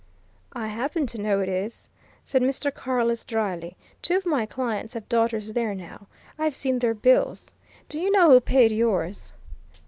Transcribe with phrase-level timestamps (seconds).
[0.53, 1.87] "I happen to know it is,"
[2.23, 2.73] said Mr.
[2.73, 3.77] Carless dryly.
[4.01, 6.07] "Two of my clients have daughters there, now.
[6.39, 7.53] I've seen their bills!
[7.87, 9.31] Do you know who paid yours?"